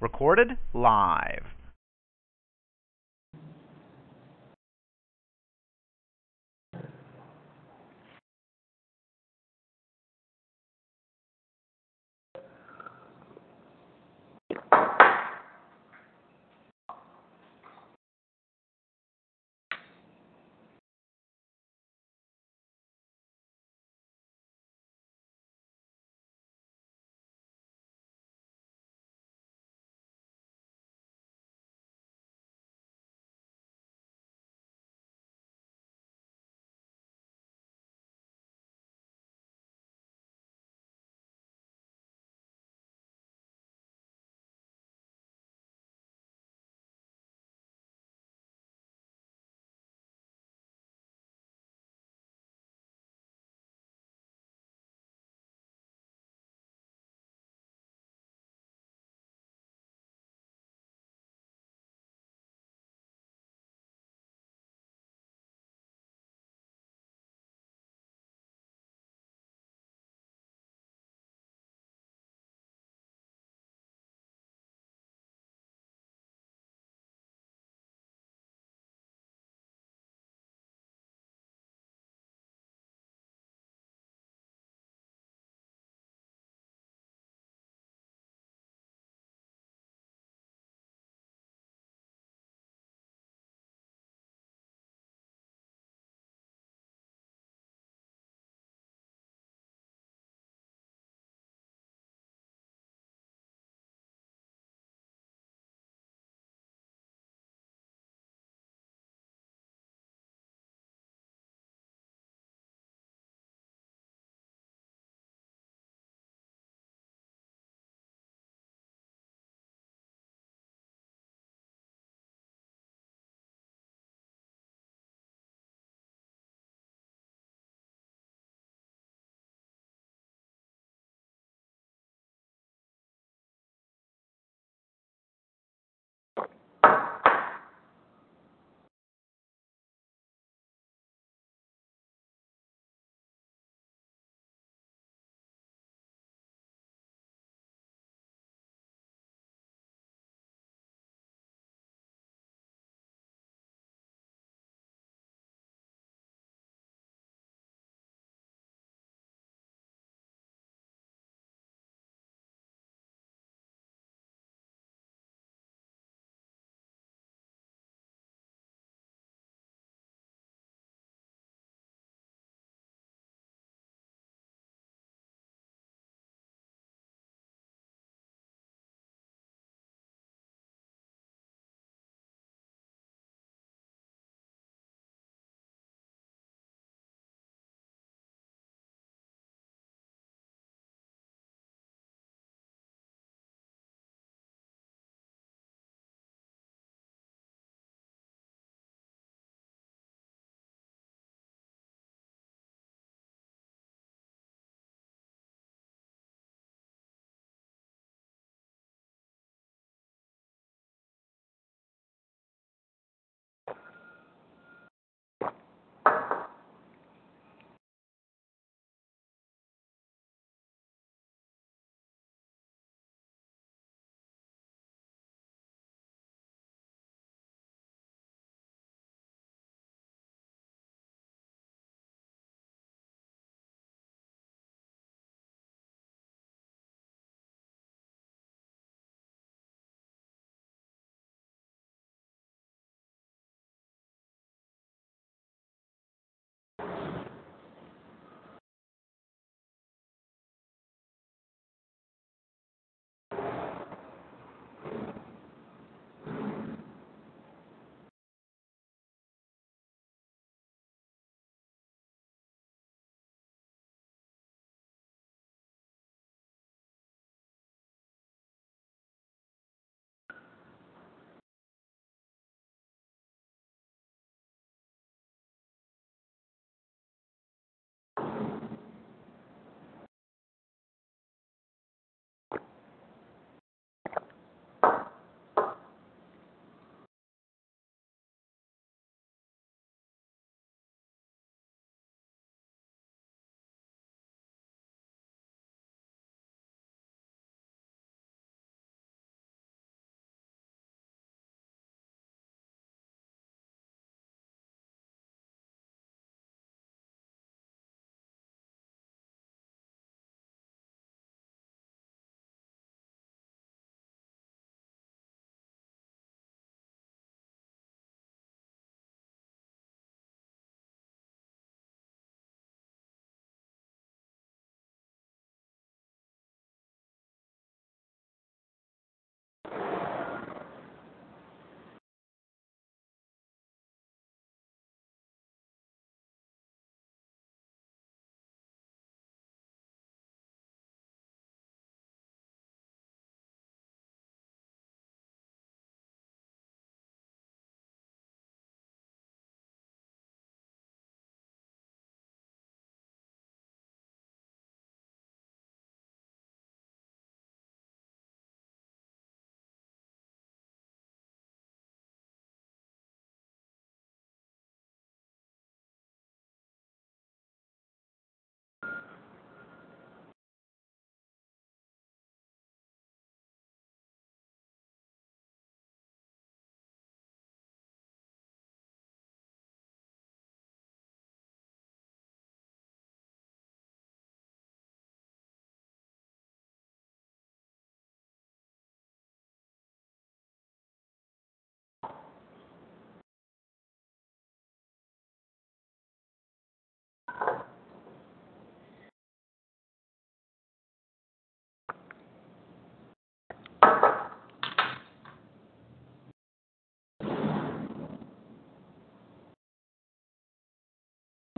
[0.00, 1.57] Recorded live.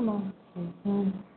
[0.00, 0.32] 吗？
[0.56, 1.29] 嗯嗯。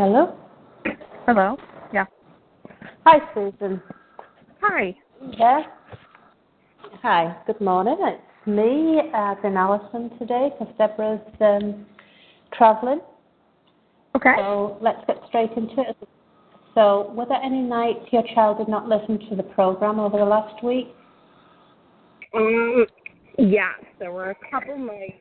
[0.00, 0.34] Hello?
[1.26, 1.58] Hello?
[1.92, 2.06] Yeah.
[3.04, 3.82] Hi, Susan.
[4.62, 4.96] Hi.
[5.38, 5.64] Yeah.
[7.02, 7.98] Hi, good morning.
[8.00, 11.84] It's me, uh, been Alison today because Deborah's um,
[12.54, 13.00] travelling.
[14.16, 14.32] Okay.
[14.38, 15.94] So let's get straight into it.
[16.74, 20.24] So, were there any nights your child did not listen to the program over the
[20.24, 20.88] last week?
[22.34, 22.86] Um,
[23.36, 25.20] yes, there were a couple nights.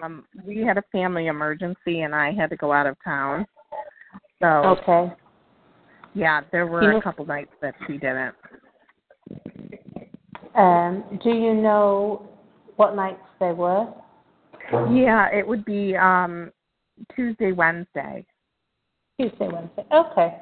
[0.00, 3.44] Um, we had a family emergency and I had to go out of town.
[4.40, 5.12] So, Okay.
[6.14, 8.34] yeah, there were You know- a couple nights that she didn't.
[10.54, 12.28] Um, do you know
[12.76, 13.86] what nights they were?
[14.90, 16.52] Yeah, it would be um
[17.14, 18.24] Tuesday, Wednesday.
[19.18, 19.84] Tuesday, Wednesday.
[19.92, 20.38] Okay.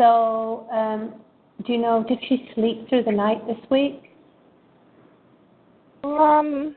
[0.00, 1.14] So, um,
[1.66, 4.12] do you know, did she sleep through the night this week?
[6.04, 6.74] Um,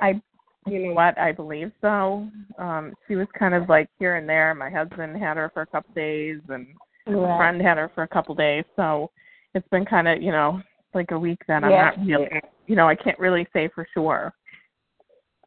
[0.00, 0.20] I,
[0.66, 1.18] you know what?
[1.18, 2.28] I believe so.
[2.58, 4.54] Um, she was kind of like here and there.
[4.54, 6.66] My husband had her for a couple days, and
[7.06, 7.36] a Right.
[7.36, 8.64] friend had her for a couple days.
[8.76, 9.10] So
[9.54, 10.62] it's been kind of, you know,
[10.94, 11.90] like a week that I'm Yeah.
[11.96, 12.28] not really,
[12.66, 14.34] you know, I can't really say for sure.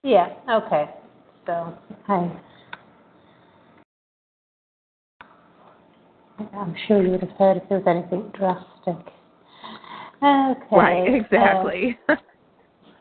[0.04, 0.90] Yeah, okay.
[1.46, 2.30] So, hi.
[6.54, 9.14] I'm sure you would have heard if there was anything drastic.
[10.22, 10.76] Okay.
[10.76, 11.98] Right, exactly.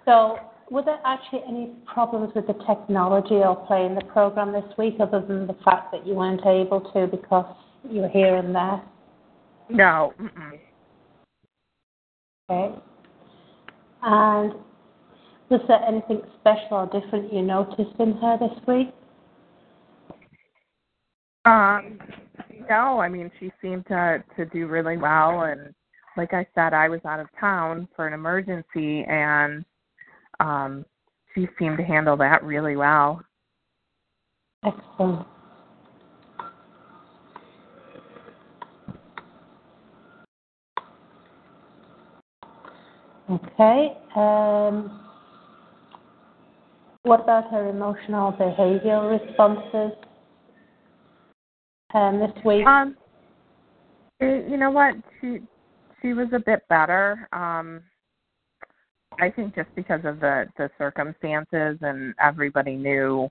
[0.04, 0.38] so,
[0.72, 5.20] were there actually any problems with the technology or playing the program this week other
[5.20, 7.44] than the fact that you weren't able to because
[7.88, 8.82] you were here and there?
[9.68, 10.14] no.
[10.18, 10.58] Mm-mm.
[12.50, 12.74] Okay.
[14.02, 14.54] And
[15.50, 18.94] was there anything special or different you noticed in her this week?
[21.44, 21.98] Um,
[22.70, 25.74] no, I mean she seemed to to do really well, and
[26.16, 29.64] like I said, I was out of town for an emergency, and
[30.42, 30.84] um,
[31.34, 33.22] she seemed to handle that really well.
[34.64, 35.26] Excellent.
[43.30, 43.96] Okay.
[44.16, 45.00] Um,
[47.04, 49.96] what about her emotional behavioral responses
[51.94, 52.66] um, this week?
[52.66, 52.96] Um,
[54.20, 54.94] you know what?
[55.20, 55.38] She
[56.00, 57.28] she was a bit better.
[57.32, 57.82] Um,
[59.20, 63.28] I think just because of the the circumstances, and everybody knew.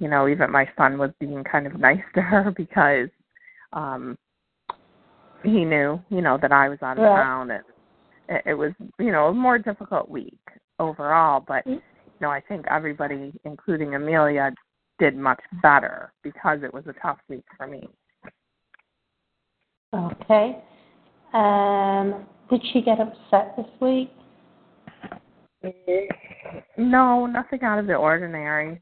[0.00, 3.08] You know, even my son was being kind of nice to her because
[3.72, 4.18] um
[5.44, 7.22] he knew, you know, that I was out of Right.
[7.22, 7.64] town and
[8.28, 10.38] it, it was, you know, a more difficult week
[10.78, 11.80] overall, but you
[12.20, 14.52] know, I think everybody, including Amelia,
[14.98, 17.88] did much better because it was a tough week for me.
[19.92, 20.62] Okay.
[21.32, 24.10] Um, did she get upset this week?
[26.76, 28.80] No, nothing out of the ordinary.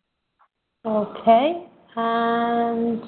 [0.84, 1.66] Okay.
[1.96, 3.02] And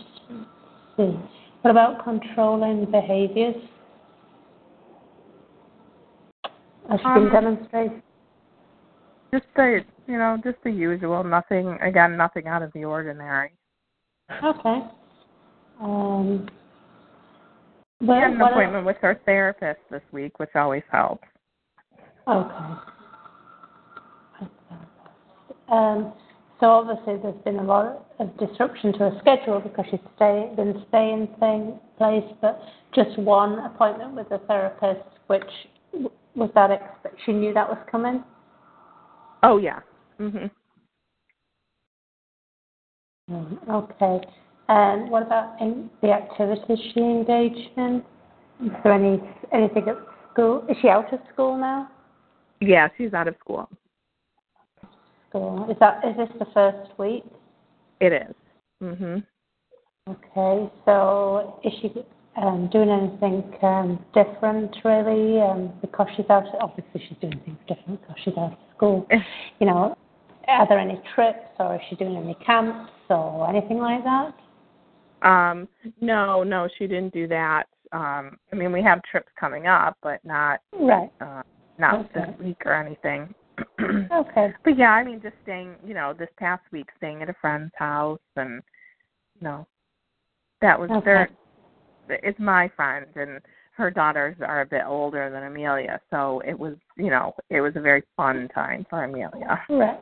[0.96, 1.18] see.
[1.62, 3.56] What about controlling behaviors?
[6.90, 8.02] She been Um, demonstrating?
[9.32, 11.24] Just the, you know, just the usual.
[11.24, 13.52] Nothing, again, nothing out of the ordinary.
[14.42, 14.82] Okay.
[15.80, 16.46] Um,
[18.00, 21.26] Well, had an appointment with our therapist this week, which always helps.
[22.28, 22.74] Okay.
[25.70, 26.12] Um,
[26.60, 30.84] so obviously there's been a lot of disruption to her schedule because she's stay, been
[30.88, 32.60] staying same place, but
[32.94, 35.42] just one appointment with a therapist, which
[36.34, 37.16] was that expect?
[37.26, 38.24] She knew that was coming.
[39.42, 39.80] Oh yeah.
[40.18, 40.50] Mhm.
[43.30, 44.20] Okay.
[44.68, 48.02] And what about in the activities she engaged in?
[48.64, 49.20] Is there any
[49.52, 49.96] anything at
[50.32, 50.64] school?
[50.68, 51.90] Is she out of school now?
[52.60, 53.68] Yeah, she's out of school.
[55.34, 57.24] Is that is this the first week?
[58.00, 58.34] It is.
[58.82, 59.24] Mhm.
[60.08, 60.70] Okay.
[60.84, 61.92] So is she
[62.36, 65.40] um, doing anything um, different really?
[65.40, 66.44] Um, because she's out.
[66.60, 69.06] Obviously, she's doing things different because she's out of school.
[69.60, 69.96] You know,
[70.48, 74.34] are there any trips or is she doing any camps or anything like that?
[75.22, 75.68] Um,
[76.00, 77.64] no, no, she didn't do that.
[77.92, 81.10] Um, I mean, we have trips coming up, but not Right.
[81.20, 81.42] uh,
[81.78, 82.26] not Okay.
[82.26, 83.34] this week or anything.
[84.12, 84.52] Okay.
[84.64, 87.72] But yeah, I mean, just staying, you know, this past week, staying at a friend's
[87.76, 88.62] house, and
[89.40, 89.66] you know,
[90.60, 91.04] that was Okay.
[91.04, 91.30] their.
[92.08, 93.40] It's my friend, and
[93.76, 97.74] her daughters are a bit older than Amelia, so it was, you know, it was
[97.76, 99.62] a very fun time for Amelia.
[99.68, 99.98] Right.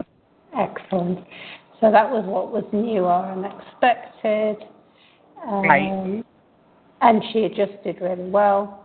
[0.58, 1.20] Excellent.
[1.80, 4.68] So that was what was new or unexpected.
[5.46, 6.24] Um, Right.
[7.00, 8.84] And she adjusted really well.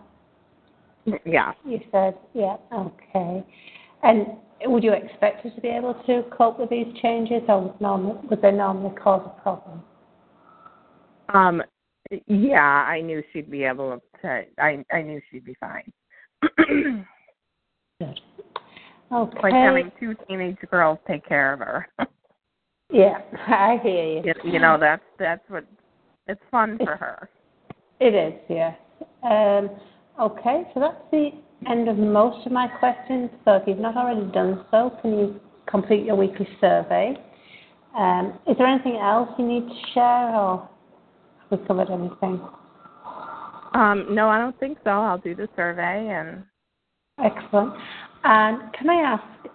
[1.25, 1.53] Yeah.
[1.63, 3.45] You said, yeah, okay.
[4.03, 4.27] And
[4.65, 7.75] would you expect her to be able to cope with these changes, or
[8.29, 9.83] would, they normally cause a problem?
[11.33, 11.63] Um.
[12.27, 14.43] Yeah, I knew she'd be able to.
[14.57, 15.91] I I knew she'd be fine.
[17.99, 18.19] Good.
[19.11, 19.39] Okay.
[19.41, 21.87] like having two teenage girls take care of her.
[22.89, 24.21] Yeah, I hear you.
[24.23, 25.65] you, you know, that's that's what
[26.27, 27.29] it's fun for her.
[27.99, 28.77] It is, yes.
[29.23, 29.69] Um,
[30.17, 31.31] okay, so that's the
[31.69, 33.29] end of most of my questions.
[33.45, 37.15] So if you've not already done so, can you complete your weekly survey?
[37.97, 40.69] Um, is there anything else you need to share, or
[41.49, 42.39] have we covered anything?
[43.73, 44.91] Um, no, I don't think so.
[44.91, 46.43] I'll do the survey and
[47.23, 47.73] Excellent.
[48.23, 49.47] And can I ask,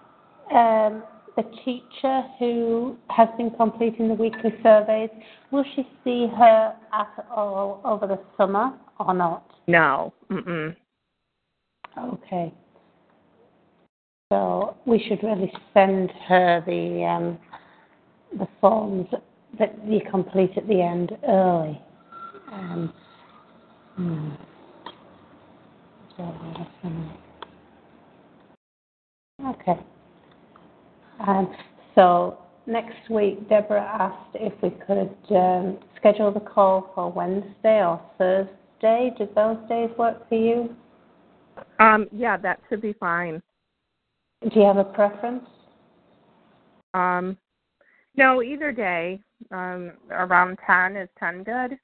[0.53, 1.03] um,
[1.35, 5.09] the teacher who has been completing the weekly surveys,
[5.51, 9.45] will she see her at all over the summer or not?
[9.67, 10.13] no.
[10.29, 10.75] Mm-mm.
[11.97, 12.53] Okay.
[14.29, 17.37] So we should really send her the um,
[18.39, 19.07] the forms
[19.59, 21.79] that you complete at the end early.
[22.51, 22.93] Um,
[23.95, 24.29] hmm.
[29.45, 29.79] Okay.
[31.19, 31.55] Um,
[31.95, 38.01] so next week, Deborah asked if we could um, schedule the call for Wednesday or
[38.17, 39.13] Thursday.
[39.17, 40.75] Did those days work for you?
[41.79, 43.41] Um, yeah, that should be fine.
[44.41, 45.45] Do you have a preference?
[46.93, 47.37] Um,
[48.15, 49.19] no, either day.
[49.51, 51.77] Um, around ten is ten good.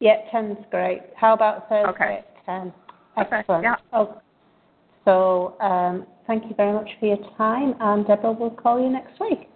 [0.00, 1.00] Yeah, ten's great.
[1.16, 2.18] How about Thursday Okay.
[2.18, 2.72] at ten?
[3.18, 3.62] Okay, Excellent.
[3.64, 3.76] yeah.
[3.92, 4.20] Oh,
[5.04, 9.18] so um, thank you very much for your time, and Deborah will call you next
[9.20, 9.48] week.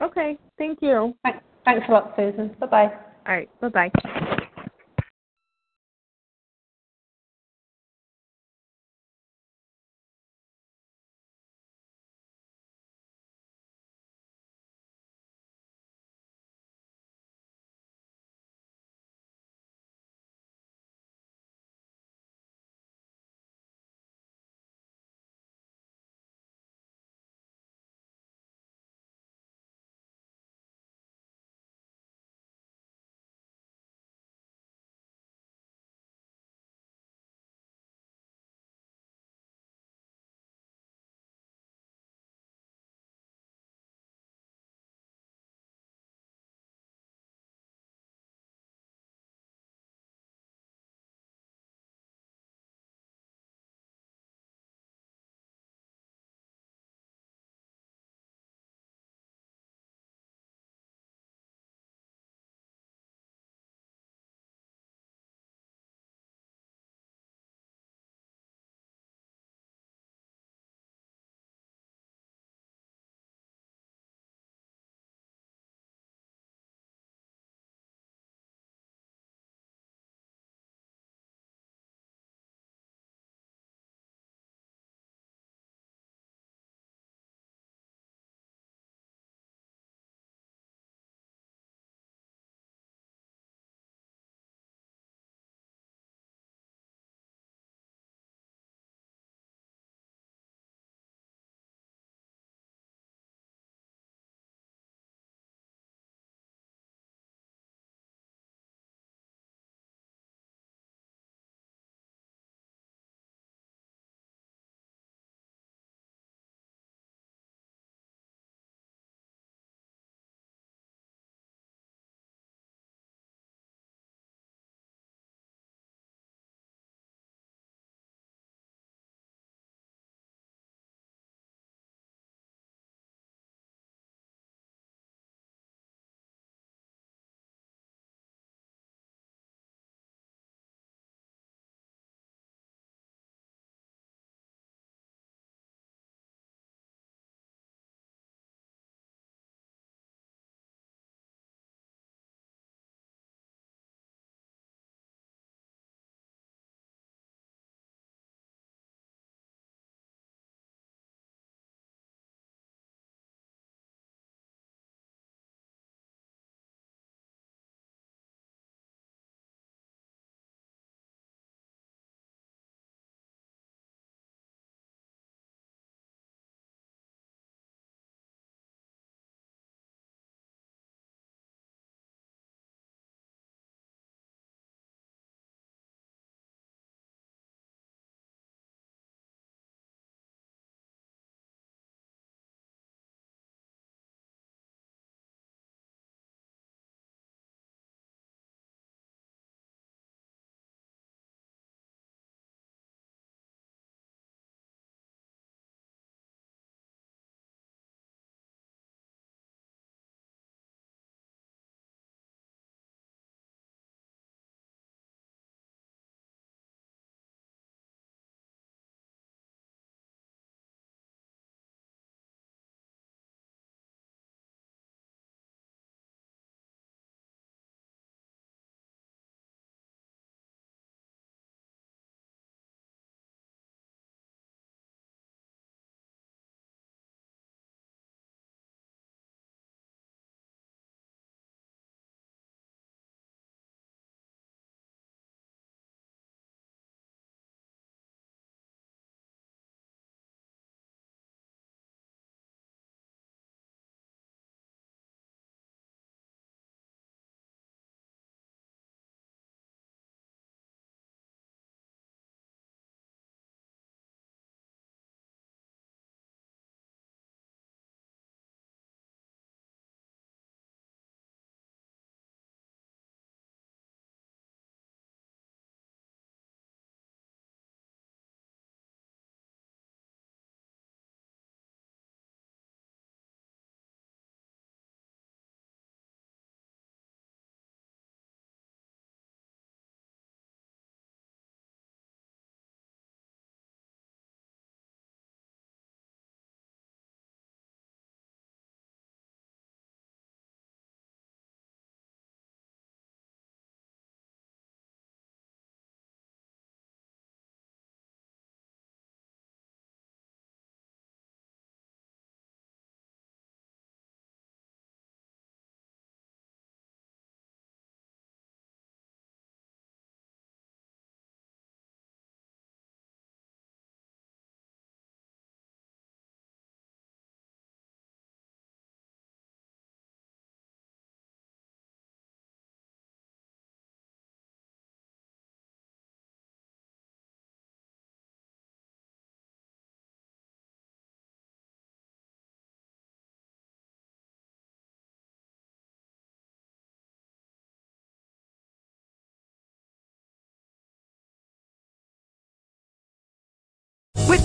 [0.00, 1.14] Okay, thank you.
[1.24, 2.54] Thanks, thanks a lot, Susan.
[2.60, 2.92] Bye bye.
[3.26, 4.44] All right, bye bye.